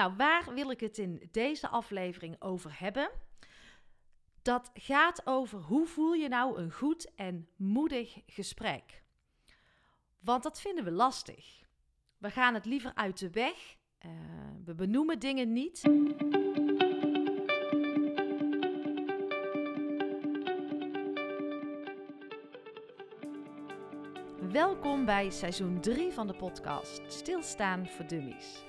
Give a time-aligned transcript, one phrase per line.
[0.00, 3.10] Nou, waar wil ik het in deze aflevering over hebben?
[4.42, 9.02] Dat gaat over hoe voel je nou een goed en moedig gesprek.
[10.20, 11.62] Want dat vinden we lastig.
[12.18, 13.76] We gaan het liever uit de weg.
[14.06, 14.10] Uh,
[14.64, 15.82] we benoemen dingen niet.
[24.52, 28.68] Welkom bij seizoen 3 van de podcast Stilstaan voor Dummies.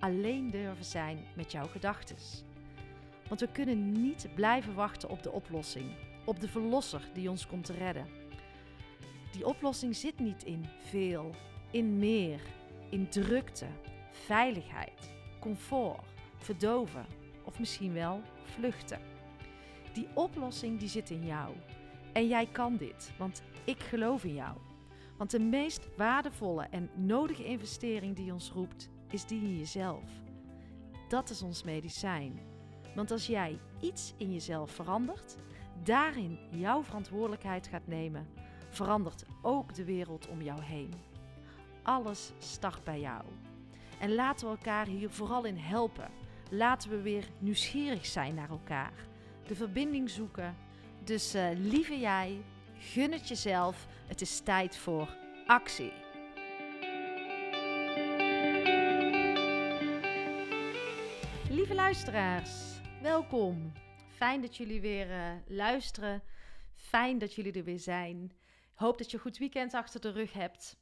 [0.00, 2.16] alleen durven zijn met jouw gedachten.
[3.28, 5.90] Want we kunnen niet blijven wachten op de oplossing,
[6.24, 8.06] op de verlosser die ons komt redden.
[9.32, 11.34] Die oplossing zit niet in veel,
[11.70, 12.40] in meer,
[12.88, 13.66] in drukte,
[14.10, 15.10] veiligheid,
[15.40, 16.04] comfort,
[16.36, 17.06] verdoven
[17.44, 19.00] of misschien wel vluchten.
[19.92, 21.54] Die oplossing die zit in jou.
[22.12, 24.56] En jij kan dit, want ik geloof in jou.
[25.16, 30.10] Want de meest waardevolle en nodige investering die ons roept, is die in jezelf.
[31.08, 32.40] Dat is ons medicijn.
[32.94, 35.36] Want als jij iets in jezelf verandert,
[35.82, 38.28] daarin jouw verantwoordelijkheid gaat nemen,
[38.68, 40.94] verandert ook de wereld om jou heen.
[41.82, 43.24] Alles start bij jou.
[43.98, 46.10] En laten we elkaar hier vooral in helpen.
[46.50, 48.92] Laten we weer nieuwsgierig zijn naar elkaar.
[49.46, 50.56] De verbinding zoeken.
[51.04, 52.42] Dus uh, lieve jij,
[52.78, 53.86] gun het jezelf.
[54.06, 55.16] Het is tijd voor
[55.46, 55.92] actie.
[61.90, 63.72] Luisteraars, welkom.
[64.08, 66.22] Fijn dat jullie weer uh, luisteren.
[66.74, 68.32] Fijn dat jullie er weer zijn.
[68.74, 70.76] Hoop dat je een goed weekend achter de rug hebt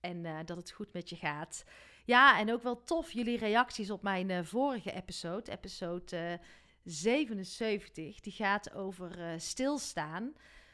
[0.00, 1.64] en uh, dat het goed met je gaat.
[2.04, 6.40] Ja, en ook wel tof jullie reacties op mijn uh, vorige episode, episode
[6.84, 8.20] 77.
[8.20, 10.24] Die gaat over stilstaan.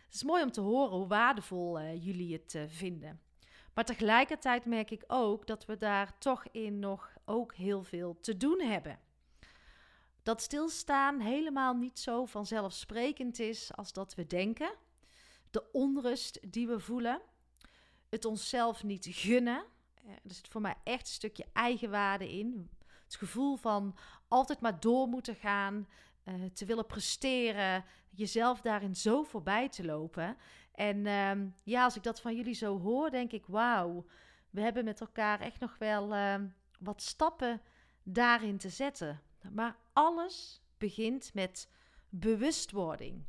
[0.05, 3.21] Het is mooi om te horen hoe waardevol jullie het vinden.
[3.75, 8.37] Maar tegelijkertijd merk ik ook dat we daar toch in nog ook heel veel te
[8.37, 9.06] doen hebben.
[10.27, 14.75] Dat stilstaan helemaal niet zo vanzelfsprekend is als dat we denken.
[15.51, 17.21] De onrust die we voelen.
[18.09, 19.65] Het onszelf niet gunnen.
[20.05, 22.71] Er zit voor mij echt een stukje eigenwaarde in.
[23.05, 23.97] Het gevoel van
[24.29, 25.89] altijd maar door moeten gaan,
[26.25, 30.37] uh, te willen presteren, jezelf daarin zo voorbij te lopen.
[30.73, 34.07] En uh, ja, als ik dat van jullie zo hoor, denk ik: wauw,
[34.51, 36.35] we hebben met elkaar echt nog wel uh,
[36.79, 37.61] wat stappen
[38.03, 39.21] daarin te zetten.
[39.53, 41.69] Maar alles begint met
[42.09, 43.25] bewustwording.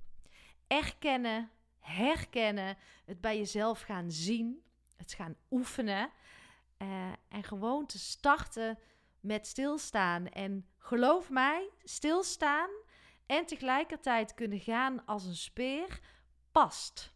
[0.68, 4.64] Erkennen, herkennen, het bij jezelf gaan zien,
[4.96, 6.10] het gaan oefenen
[6.78, 8.80] uh, en gewoon te starten
[9.20, 10.28] met stilstaan.
[10.28, 12.70] En geloof mij, stilstaan
[13.26, 16.00] en tegelijkertijd kunnen gaan als een speer
[16.52, 17.14] past.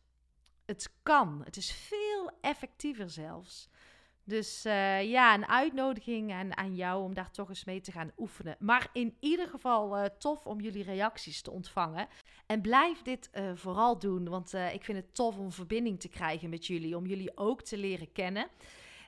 [0.66, 1.42] Het kan.
[1.44, 3.70] Het is veel effectiever zelfs.
[4.24, 8.12] Dus uh, ja, een uitnodiging aan, aan jou om daar toch eens mee te gaan
[8.18, 8.56] oefenen.
[8.60, 12.08] Maar in ieder geval uh, tof om jullie reacties te ontvangen.
[12.46, 16.50] En blijf dit uh, vooral doen, want ik vind het tof om verbinding te krijgen
[16.50, 16.98] met jullie.
[16.98, 18.48] Om jullie ook te leren kennen.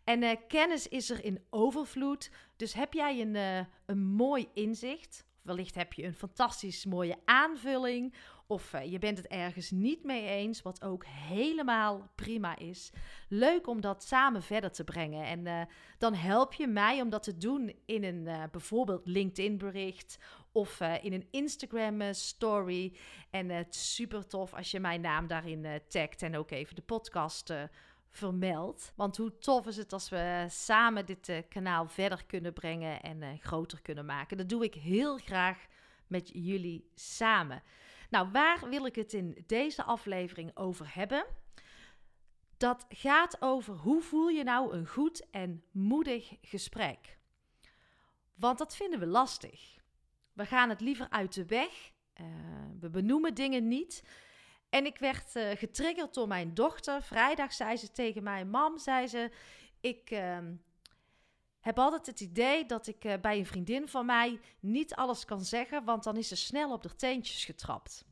[0.03, 2.31] En kennis is er in overvloed.
[2.56, 5.25] Dus heb jij een, een mooi inzicht?
[5.41, 8.13] Wellicht heb je een fantastisch mooie aanvulling.
[8.48, 12.92] Of uh, je bent het ergens niet mee eens, wat ook helemaal prima is.
[13.30, 15.26] Leuk om dat samen verder te brengen.
[15.26, 15.62] En uh,
[15.98, 20.18] dan help je mij om dat te doen in een uh, bijvoorbeeld LinkedIn-bericht
[20.52, 22.98] of in een Instagram-story.
[23.30, 27.54] En het super tof als je mijn naam daarin tagt en ook even de podcast
[28.10, 28.92] vermeld.
[28.96, 33.81] Want hoe tof is het als we samen dit kanaal verder kunnen brengen en groter
[33.81, 34.38] kunnen maken.
[34.38, 35.58] Dat doe ik heel graag
[36.08, 37.63] met jullie samen.
[38.13, 41.25] Nou, waar wil ik het in deze aflevering over hebben?
[42.57, 47.18] Dat gaat over hoe voel je nou een goed en moedig gesprek.
[48.36, 49.75] Want dat vinden we lastig.
[50.33, 51.92] We gaan het liever uit de weg.
[52.21, 52.27] Uh,
[52.80, 54.04] we benoemen dingen niet.
[54.69, 57.01] En ik werd uh, getriggerd door mijn dochter.
[57.01, 59.31] Vrijdag zei ze tegen mij: Mam, zei ze,
[59.81, 60.38] ik uh,
[61.63, 65.42] heb altijd het idee dat ik uh, bij een vriendin van mij niet alles kan
[65.42, 68.06] zeggen, want dan is ze snel op de teentjes getrapt.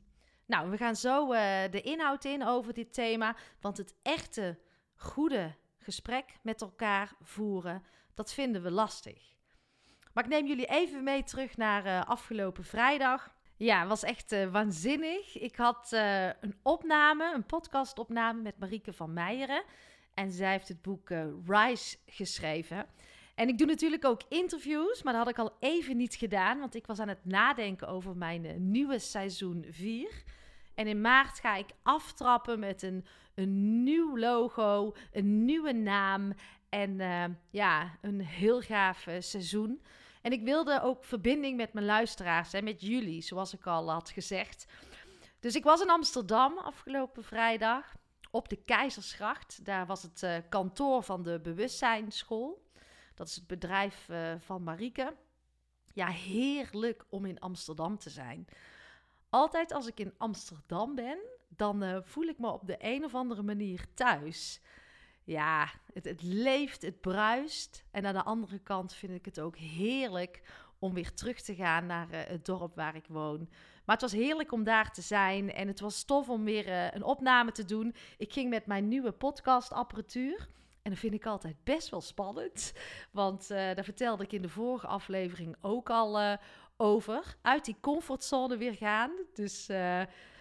[0.45, 1.39] Nou, we gaan zo uh,
[1.71, 4.59] de inhoud in over dit thema, want het echte
[4.95, 7.83] goede gesprek met elkaar voeren,
[8.13, 9.35] dat vinden we lastig.
[10.13, 13.35] Maar ik neem jullie even mee terug naar uh, afgelopen vrijdag.
[13.57, 15.37] Ja, het was echt waanzinnig.
[15.37, 15.91] Ik had
[16.41, 19.63] een opname, een podcastopname met Marieke van Meijeren.
[20.13, 21.09] En zij heeft het boek
[21.45, 22.87] Rise geschreven.
[23.35, 26.59] En ik doe natuurlijk ook interviews, maar dat had ik al even niet gedaan.
[26.59, 30.23] Want ik was aan het nadenken over mijn nieuwe seizoen 4.
[30.75, 33.05] En in maart ga ik aftrappen met een,
[33.35, 36.33] een nieuw logo, een nieuwe naam
[36.69, 39.81] en uh, ja, een heel gaaf uh, seizoen.
[40.21, 44.09] En ik wilde ook verbinding met mijn luisteraars en met jullie, zoals ik al had
[44.09, 44.65] gezegd.
[45.39, 47.95] Dus ik was in Amsterdam afgelopen vrijdag
[48.31, 49.65] op de Keizersgracht.
[49.65, 52.69] Daar was het kantoor van de Bewustzijnsschool.
[53.21, 55.15] Dat is het bedrijf van Marieke.
[55.93, 58.47] Ja, heerlijk om in Amsterdam te zijn.
[59.29, 63.43] Altijd als ik in Amsterdam ben, dan voel ik me op de een of andere
[63.43, 64.61] manier thuis
[65.23, 67.83] ja, het, het leeft, het bruist.
[67.91, 70.41] En aan de andere kant vind ik het ook heerlijk
[70.79, 73.49] om weer terug te gaan naar uh, het dorp waar ik woon.
[73.85, 77.03] Maar het was heerlijk om daar te zijn en het was tof om weer een
[77.03, 77.95] opname te doen.
[78.17, 80.49] Ik ging met mijn nieuwe podcastapparatuur.
[80.81, 82.73] En dat vind ik altijd best wel spannend.
[83.11, 86.37] Want uh, daar vertelde ik in de vorige aflevering ook al
[86.77, 87.37] over.
[87.41, 89.11] Uit die comfortzone weer gaan.
[89.33, 89.67] Dus,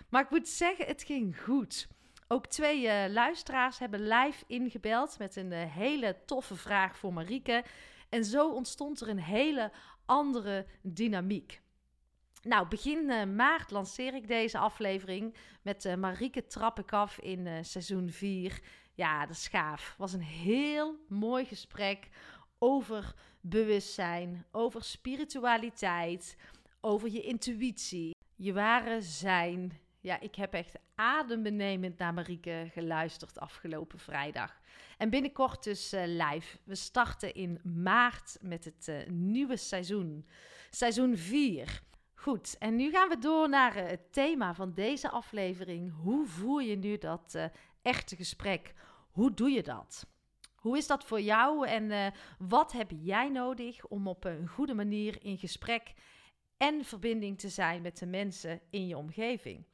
[0.08, 1.88] maar ik moet zeggen, het ging goed.
[2.32, 7.64] Ook twee uh, luisteraars hebben live ingebeld met een uh, hele toffe vraag voor Marieke.
[8.08, 9.72] En zo ontstond er een hele
[10.06, 11.60] andere dynamiek.
[12.42, 18.60] Nou, begin uh, maart lanceer ik deze aflevering met Marieke Trappekaf in seizoen 4.
[19.00, 19.94] Ja, is gaaf.
[19.98, 22.08] was een heel mooi gesprek
[22.58, 26.36] over bewustzijn, over spiritualiteit,
[26.80, 33.98] over je intuïtie, je ware zijn, ja, ik heb echt adembenemend naar Marieke geluisterd afgelopen
[33.98, 34.60] vrijdag.
[34.98, 36.58] En binnenkort dus uh, live.
[36.64, 40.26] We starten in maart met het uh, nieuwe seizoen.
[40.70, 41.82] Seizoen 4.
[42.14, 45.92] Goed, en nu gaan we door naar uh, het thema van deze aflevering.
[46.02, 47.50] Hoe voer je nu dat
[47.82, 48.74] echte gesprek?
[49.10, 50.06] Hoe doe je dat?
[50.54, 55.24] Hoe is dat voor jou en wat heb jij nodig om op een goede manier
[55.24, 55.92] in gesprek
[56.56, 59.64] en verbinding te zijn met de mensen in je omgeving?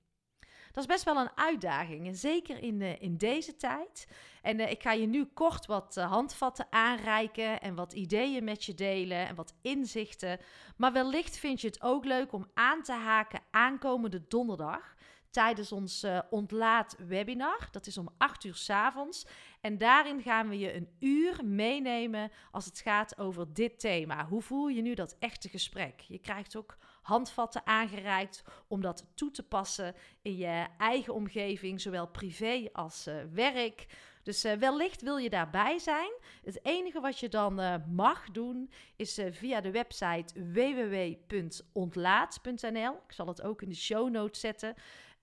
[0.77, 2.17] Dat is best wel een uitdaging.
[2.17, 4.09] Zeker in, uh, in deze tijd.
[4.43, 8.75] En uh, ik ga je nu kort wat handvatten aanreiken en wat ideeën met je
[8.75, 10.39] delen en wat inzichten.
[10.77, 14.95] Maar wellicht vind je het ook leuk om aan te haken aankomende donderdag
[15.37, 17.69] tijdens ons uh, ontlaat webinar.
[17.71, 19.27] Dat is om 8 uur s avonds.
[19.61, 24.27] En daarin gaan we je een uur meenemen als het gaat over dit thema.
[24.27, 26.01] Hoe voel je nu dat echte gesprek?
[26.01, 32.09] Je krijgt ook handvatten aangereikt om dat toe te passen in je eigen omgeving, zowel
[32.09, 33.87] privé als uh, werk.
[34.23, 36.13] Dus uh, wellicht wil je daarbij zijn.
[36.45, 42.93] Het enige wat je dan mag doen is via de website www.ontlaat.nl.
[42.93, 44.75] Ik zal het ook in de show notes zetten.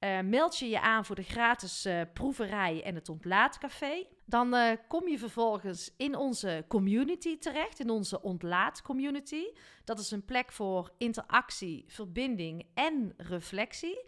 [0.04, 4.08] Uh, meld je je aan voor de gratis uh, proeverij en het ontlaatcafé.
[4.26, 9.44] Dan uh, kom je vervolgens in onze community terecht, in onze ontlaatcommunity.
[9.84, 14.06] Dat is een plek voor interactie, verbinding en reflectie.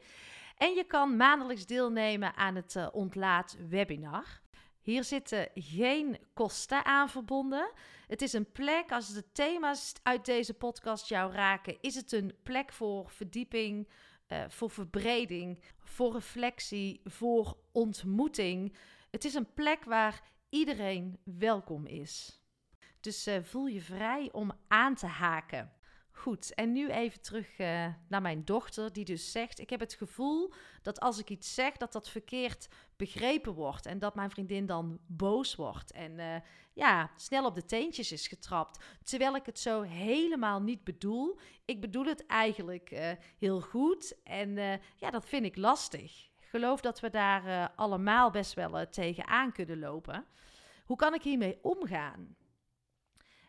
[0.57, 4.41] En je kan maandelijks deelnemen aan het ontlaat webinar.
[4.81, 7.71] Hier zitten geen kosten aan verbonden.
[8.07, 12.35] Het is een plek, als de thema's uit deze podcast jou raken, is het een
[12.43, 13.87] plek voor verdieping,
[14.27, 18.75] uh, voor verbreding, voor reflectie, voor ontmoeting.
[19.11, 22.41] Het is een plek waar iedereen welkom is.
[22.99, 25.74] Dus uh, voel je vrij om aan te haken.
[26.17, 29.93] Goed, en nu even terug uh, naar mijn dochter, die dus zegt: Ik heb het
[29.93, 33.85] gevoel dat als ik iets zeg, dat dat verkeerd begrepen wordt.
[33.85, 35.91] En dat mijn vriendin dan boos wordt.
[35.91, 36.35] En uh,
[36.73, 38.83] ja, snel op de teentjes is getrapt.
[39.03, 41.39] Terwijl ik het zo helemaal niet bedoel.
[41.65, 44.15] Ik bedoel het eigenlijk uh, heel goed.
[44.23, 44.55] En
[44.95, 46.29] ja, dat vind ik lastig.
[46.39, 50.25] Geloof dat we daar allemaal best wel tegenaan kunnen lopen.
[50.85, 52.35] Hoe kan ik hiermee omgaan?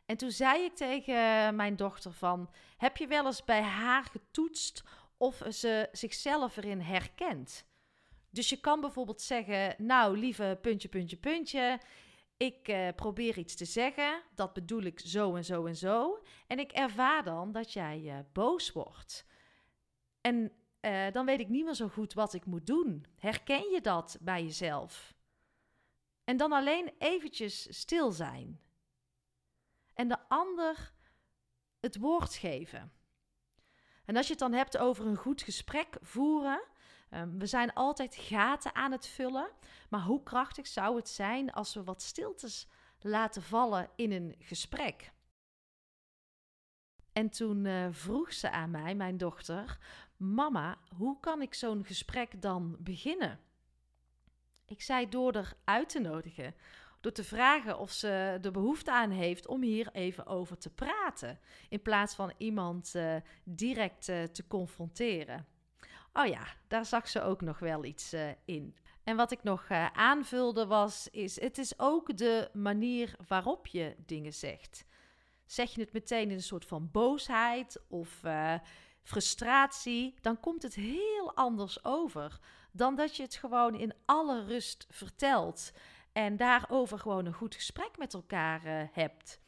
[0.07, 4.85] En toen zei ik tegen mijn dochter van, heb je wel eens bij haar getoetst
[5.17, 7.67] of ze zichzelf erin herkent?
[8.31, 11.81] Dus je kan bijvoorbeeld zeggen, nou lieve puntje, puntje, puntje,
[12.37, 16.23] ik uh, probeer iets te zeggen, dat bedoel ik zo en zo en zo.
[16.47, 19.27] En ik ervaar dan dat jij uh, boos wordt.
[20.21, 23.07] En uh, dan weet ik niet meer zo goed wat ik moet doen.
[23.19, 25.15] Herken je dat bij jezelf?
[26.25, 28.61] En dan alleen eventjes stil zijn
[29.97, 30.93] en de ander
[31.81, 32.93] het woord geven.
[34.05, 36.63] En als je het dan hebt over een goed gesprek voeren,
[37.11, 39.51] um, we zijn altijd gaten aan het vullen,
[39.91, 42.69] maar hoe krachtig zou het zijn als we wat stiltes
[43.01, 45.13] laten vallen in een gesprek?
[47.13, 49.79] En toen uh, vroeg ze aan mij, mijn dochter,
[50.17, 53.41] mama, hoe kan ik zo'n gesprek dan beginnen?
[54.67, 56.55] Ik zei door er uit te nodigen,
[57.01, 61.39] door te vragen of ze de behoefte aan heeft om hier even over te praten,
[61.69, 65.47] in plaats van iemand uh, direct uh, te confronteren.
[66.13, 68.77] Oh ja, daar zag ze ook nog wel iets uh, in.
[69.05, 74.35] En wat ik nog aanvulde was, is het is ook de manier waarop je dingen
[74.35, 74.85] zegt.
[75.45, 78.21] Zeg je het meteen in een soort van boosheid of
[79.03, 82.41] frustratie, dan komt het heel anders over
[82.77, 85.73] dan dat je het gewoon in alle rust vertelt
[86.17, 89.41] en daarover gewoon een goed gesprek met elkaar uh, hebt.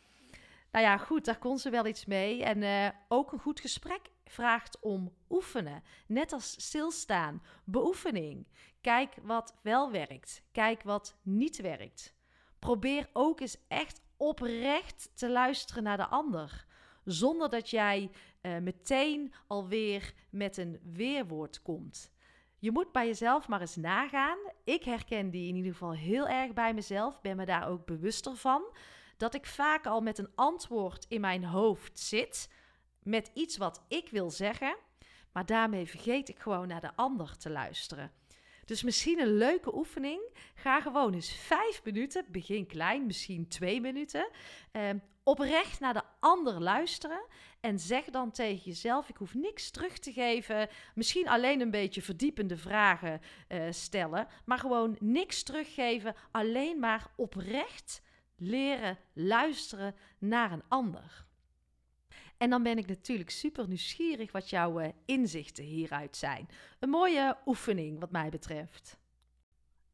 [0.70, 2.44] Nou ja, goed, daar kon ze wel iets mee.
[2.44, 5.82] En uh, ook een goed gesprek vraagt om oefenen.
[6.06, 8.46] Net als stilstaan, beoefening.
[8.80, 10.42] Kijk wat wel werkt.
[10.52, 12.14] Kijk wat niet werkt.
[12.58, 16.66] Probeer ook eens echt oprecht te luisteren naar de ander.
[17.04, 18.10] Zonder dat jij
[18.42, 22.12] uh, meteen alweer met een weerwoord komt.
[22.58, 24.38] Je moet bij jezelf maar eens nagaan.
[24.64, 27.20] Ik herken die in ieder geval heel erg bij mezelf.
[27.20, 28.62] Ben me daar ook bewuster van.
[29.16, 32.50] Dat ik vaak al met een antwoord in mijn hoofd zit.
[33.02, 34.76] Met iets wat ik wil zeggen.
[35.32, 38.12] Maar daarmee vergeet ik gewoon naar de ander te luisteren.
[38.64, 40.20] Dus misschien een leuke oefening.
[40.54, 44.30] Ga gewoon eens vijf minuten, begin klein, misschien twee minuten,
[44.72, 44.90] eh,
[45.22, 47.26] oprecht naar de ander luisteren.
[47.60, 50.68] En zeg dan tegen jezelf: ik hoef niks terug te geven.
[50.94, 56.14] Misschien alleen een beetje verdiepende vragen uh, stellen, maar gewoon niks teruggeven.
[56.30, 58.02] Alleen maar oprecht
[58.36, 61.26] leren luisteren naar een ander.
[62.36, 66.48] En dan ben ik natuurlijk super nieuwsgierig wat jouw uh, inzichten hieruit zijn.
[66.78, 68.98] Een mooie oefening, wat mij betreft.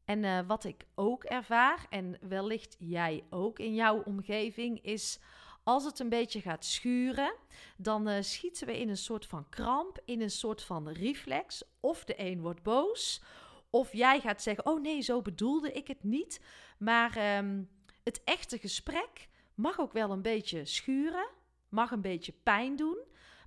[0.05, 5.19] En uh, wat ik ook ervaar, en wellicht jij ook in jouw omgeving, is
[5.65, 7.35] als het een beetje gaat schuren,
[7.77, 11.63] dan uh, schieten we in een soort van kramp, in een soort van reflex.
[11.79, 13.21] Of de een wordt boos,
[13.69, 16.41] of jij gaat zeggen: Oh nee, zo bedoelde ik het niet.
[16.77, 17.69] Maar um,
[18.03, 21.27] het echte gesprek mag ook wel een beetje schuren,
[21.69, 22.97] mag een beetje pijn doen.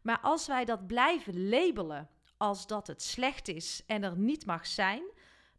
[0.02, 4.66] Maar als wij dat blijven labelen als dat het slecht is en er niet mag
[4.66, 5.02] zijn,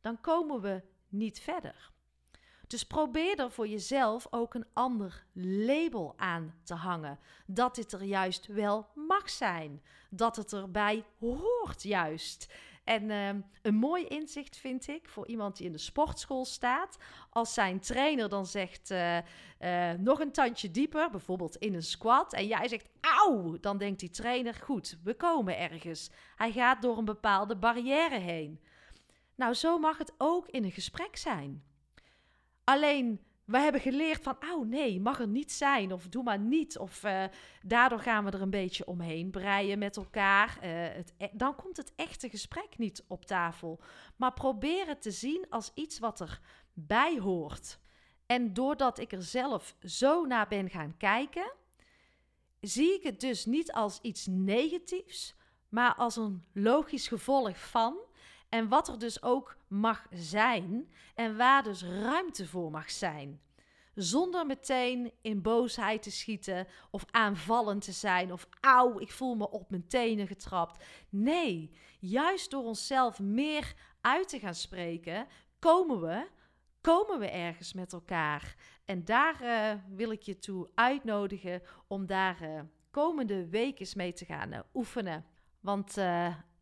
[0.02, 1.92] dan komen we niet verder.
[2.70, 5.26] Dus probeer er voor jezelf ook een ander
[5.66, 7.20] label aan te hangen.
[7.46, 9.82] Dat dit er juist wel mag zijn.
[10.10, 12.54] Dat het erbij hoort juist.
[12.84, 13.30] En uh,
[13.62, 16.98] een mooi inzicht vind ik voor iemand die in de sportschool staat.
[17.30, 22.34] Als zijn trainer dan zegt uh, uh, nog een tandje dieper, bijvoorbeeld in een squat.
[22.34, 26.10] En jij zegt auw, dan denkt die trainer goed, we komen ergens.
[26.36, 28.62] Hij gaat door een bepaalde barrière heen.
[29.36, 31.69] Nou, zo mag het ook in een gesprek zijn.
[32.70, 36.78] Alleen we hebben geleerd van, oh nee, mag er niet zijn of doe maar niet.
[36.78, 37.24] Of uh,
[37.62, 40.60] daardoor gaan we er een beetje omheen breien met elkaar.
[40.64, 43.80] Uh, het, e-, dan komt het echte gesprek niet op tafel.
[44.16, 47.80] Maar probeer het te zien als iets wat erbij hoort.
[48.26, 51.52] En doordat ik er zelf zo naar ben gaan kijken,
[52.62, 55.36] zie ik het dus niet als iets negatiefs,
[55.70, 57.98] maar als een logisch gevolg van.
[58.50, 63.42] En wat er dus ook mag zijn en waar dus ruimte voor mag zijn.
[63.94, 69.50] Zonder meteen in boosheid te schieten of aanvallend te zijn of auw, ik voel me
[69.50, 70.84] op mijn tenen getrapt.
[71.10, 75.28] Nee, juist door onszelf meer uit te gaan spreken,
[75.60, 76.28] komen we,
[76.82, 78.56] komen we ergens met elkaar.
[78.86, 82.62] En daar uh, wil ik je toe uitnodigen om daar uh,
[82.92, 85.26] komende weken mee te gaan uh, oefenen.
[85.60, 85.98] Want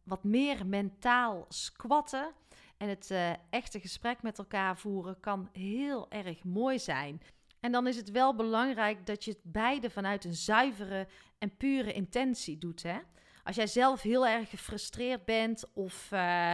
[0.03, 2.33] wat meer mentaal squatten
[2.77, 7.21] en het uh, echte gesprek met elkaar voeren kan heel erg mooi zijn.
[7.59, 11.07] En dan is het wel belangrijk dat je het beide vanuit een zuivere
[11.37, 12.83] en pure intentie doet.
[12.83, 12.97] Hè?
[13.43, 16.53] Als jij zelf heel erg gefrustreerd bent of uh,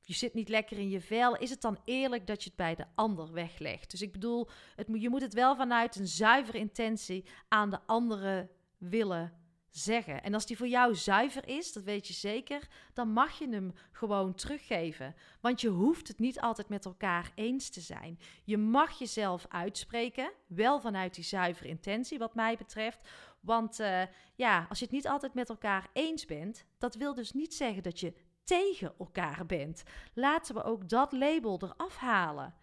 [0.00, 2.74] je zit niet lekker in je vel, is het dan eerlijk dat je het bij
[2.74, 3.90] de ander weglegt.
[3.90, 8.48] Dus ik bedoel, het, je moet het wel vanuit een zuivere intentie aan de andere
[8.78, 9.45] willen
[9.78, 10.22] zeggen.
[10.22, 13.72] En als die voor jou zuiver is, dat weet je zeker, dan mag je hem
[13.92, 15.14] gewoon teruggeven.
[15.40, 18.18] Want je hoeft het niet altijd met elkaar eens te zijn.
[18.44, 23.08] Je mag jezelf uitspreken, wel vanuit die zuivere intentie, wat mij betreft.
[23.40, 24.02] Want uh,
[24.34, 27.82] ja, als je het niet altijd met elkaar eens bent, dat wil dus niet zeggen
[27.82, 28.14] dat je
[28.44, 29.82] tegen elkaar bent.
[30.14, 32.54] Laten we ook dat label eraf halen.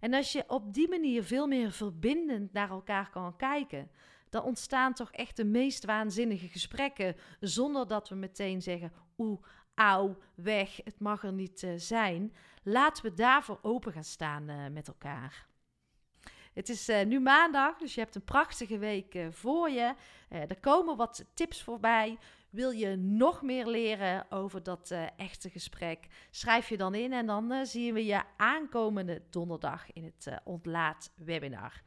[0.00, 3.90] En als je op die manier veel meer verbindend naar elkaar kan kijken,
[4.34, 7.16] dan ontstaan toch echt de meest waanzinnige gesprekken.
[7.40, 9.42] Zonder dat we meteen zeggen: oeh,
[9.74, 12.34] auw, weg, het mag er niet uh, zijn.
[12.62, 15.46] Laten we daarvoor open gaan staan uh, met elkaar.
[16.52, 19.94] Het is uh, nu maandag, dus je hebt een prachtige week uh, voor je.
[20.30, 22.18] Uh, er komen wat tips voorbij.
[22.50, 26.06] Wil je nog meer leren over dat echte gesprek?
[26.30, 31.82] Schrijf je dan in en dan zien we je aankomende donderdag in het Ontlaat webinar.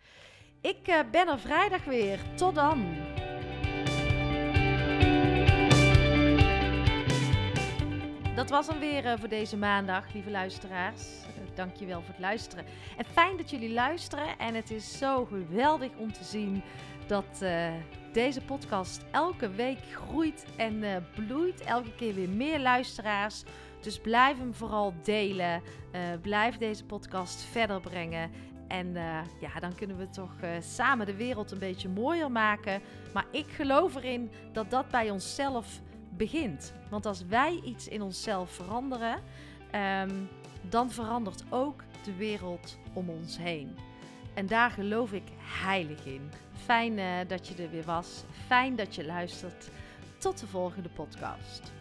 [0.62, 2.20] Ik ben er vrijdag weer.
[2.36, 2.96] Tot dan!
[8.36, 11.26] Dat was hem weer voor deze maandag, lieve luisteraars
[11.58, 12.66] dankjewel voor het luisteren.
[12.98, 14.38] En fijn dat jullie luisteren.
[14.38, 16.64] En het is zo geweldig om te zien
[17.08, 17.46] dat
[18.12, 21.62] deze podcast elke week groeit en bloeit.
[21.62, 23.44] Elke keer weer meer luisteraars.
[23.82, 25.62] Dus blijf hem vooral delen.
[26.22, 28.32] Blijf deze podcast verder brengen.
[28.68, 28.94] En
[29.40, 32.82] ja, dan kunnen we toch samen de wereld een beetje mooier maken.
[33.14, 36.74] Maar ik geloof erin dat dat bij onszelf begint.
[36.90, 39.22] Want als wij iets in onszelf veranderen,
[40.02, 40.30] um,
[40.70, 43.76] dan verandert ook de wereld om ons heen.
[44.34, 46.32] En daar geloof ik heilig in.
[46.54, 48.24] Fijn uh, dat je er weer was.
[48.48, 49.70] Fijn dat je luistert.
[50.18, 51.77] Tot de volgende podcast.